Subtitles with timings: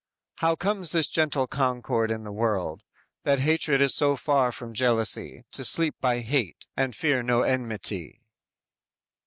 [0.41, 2.81] _How comes this gentle concord in the world,
[3.21, 8.19] That hatred is so far from jealousy, To sleep by hate, and fear no enmity."